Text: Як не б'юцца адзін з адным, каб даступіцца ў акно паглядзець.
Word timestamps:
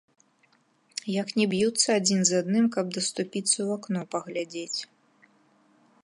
Як 1.21 1.27
не 1.39 1.45
б'юцца 1.51 1.89
адзін 1.99 2.21
з 2.29 2.41
адным, 2.43 2.65
каб 2.75 2.85
даступіцца 2.97 3.55
ў 3.55 3.69
акно 3.77 4.01
паглядзець. 4.15 4.79